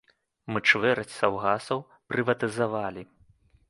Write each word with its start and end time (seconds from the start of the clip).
Мы 0.53 0.59
чвэрць 0.71 1.13
саўгасаў 1.19 1.87
прыватызавалі. 2.13 3.11